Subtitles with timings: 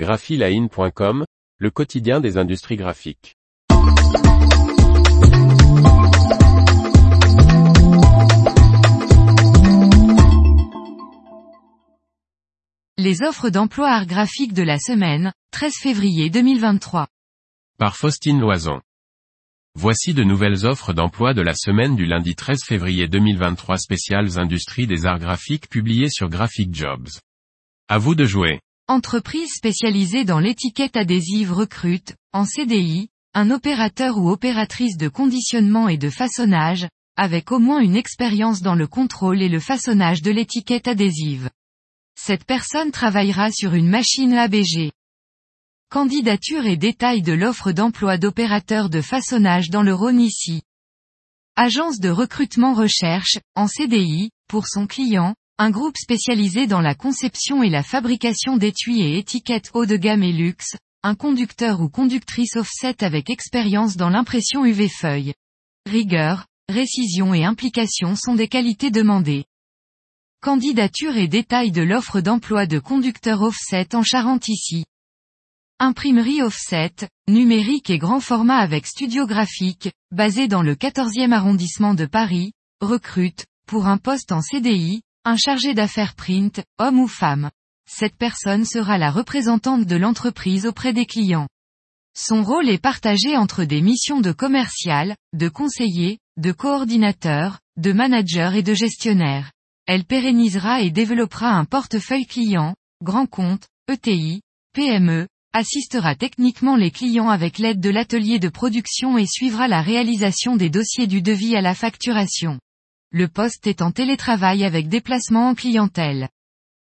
[0.00, 1.26] graphiline.com,
[1.58, 3.36] le quotidien des industries graphiques.
[12.96, 17.06] Les offres d'emploi art graphique de la semaine, 13 février 2023.
[17.76, 18.80] Par Faustine Loison.
[19.74, 24.86] Voici de nouvelles offres d'emploi de la semaine du lundi 13 février 2023 spéciales industries
[24.86, 27.10] des arts graphiques publiées sur Graphic Jobs.
[27.88, 28.60] À vous de jouer.
[28.90, 35.96] Entreprise spécialisée dans l'étiquette adhésive recrute, en CDI, un opérateur ou opératrice de conditionnement et
[35.96, 40.88] de façonnage, avec au moins une expérience dans le contrôle et le façonnage de l'étiquette
[40.88, 41.50] adhésive.
[42.16, 44.90] Cette personne travaillera sur une machine ABG.
[45.88, 50.62] Candidature et détails de l'offre d'emploi d'opérateur de façonnage dans le Rhône ici.
[51.54, 57.62] Agence de recrutement recherche, en CDI, pour son client, un groupe spécialisé dans la conception
[57.62, 62.56] et la fabrication d'étuis et étiquettes haut de gamme et luxe, un conducteur ou conductrice
[62.56, 65.34] offset avec expérience dans l'impression UV feuille.
[65.84, 69.44] Rigueur, récision et implication sont des qualités demandées.
[70.40, 74.86] Candidature et détails de l'offre d'emploi de conducteur offset en Charente ici.
[75.78, 76.94] Imprimerie offset,
[77.28, 83.44] numérique et grand format avec studio graphique, basé dans le 14e arrondissement de Paris, recrute,
[83.66, 87.50] pour un poste en CDI, un chargé d'affaires print, homme ou femme.
[87.88, 91.48] Cette personne sera la représentante de l'entreprise auprès des clients.
[92.16, 98.54] Son rôle est partagé entre des missions de commercial, de conseiller, de coordinateur, de manager
[98.54, 99.52] et de gestionnaire.
[99.86, 104.40] Elle pérennisera et développera un portefeuille client, grand compte, ETI,
[104.72, 110.56] PME, assistera techniquement les clients avec l'aide de l'atelier de production et suivra la réalisation
[110.56, 112.58] des dossiers du devis à la facturation.
[113.12, 116.28] Le poste est en télétravail avec déplacement en clientèle.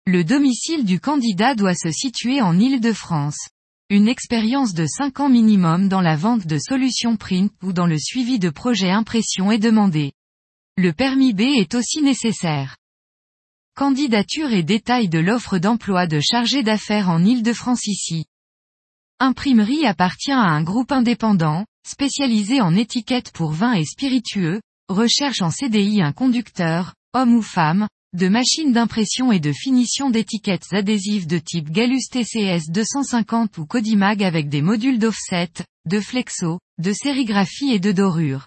[0.06, 3.48] Le domicile du candidat doit se situer en Île-de-France.
[3.90, 7.98] Une expérience de 5 ans minimum dans la vente de solutions print ou dans le
[7.98, 10.12] suivi de projets impression est demandée.
[10.76, 12.76] Le permis B est aussi nécessaire.
[13.74, 18.26] Candidature et détails de l'offre d'emploi de chargé d'affaires en Île-de-France ici.
[19.18, 24.60] Imprimerie appartient à un groupe indépendant, spécialisé en étiquettes pour vins et spiritueux,
[24.92, 30.72] recherche en CDI un conducteur, homme ou femme, de machines d'impression et de finition d'étiquettes
[30.72, 35.50] adhésives de type Galus TCS 250 ou Codimag avec des modules d'offset,
[35.86, 38.46] de flexo, de sérigraphie et de dorure.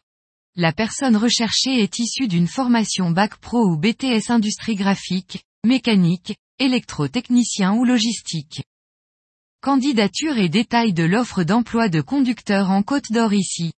[0.55, 7.73] La personne recherchée est issue d'une formation Bac Pro ou BTS Industrie graphique, mécanique, électrotechnicien
[7.73, 8.63] ou logistique.
[9.61, 13.73] Candidature et détails de l'offre d'emploi de conducteur en Côte d'Or ici.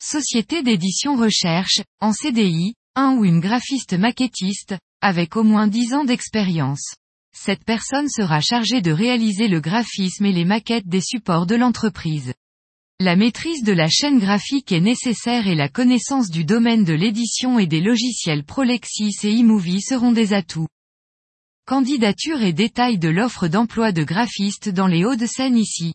[0.00, 6.04] Société d'édition recherche, en CDI, un ou une graphiste maquettiste, avec au moins 10 ans
[6.04, 6.94] d'expérience.
[7.36, 12.32] Cette personne sera chargée de réaliser le graphisme et les maquettes des supports de l'entreprise.
[13.00, 17.58] La maîtrise de la chaîne graphique est nécessaire et la connaissance du domaine de l'édition
[17.58, 20.68] et des logiciels Prolexis et eMovie seront des atouts.
[21.66, 25.94] Candidature et détails de l'offre d'emploi de graphiste dans les Hauts-de-Seine ici.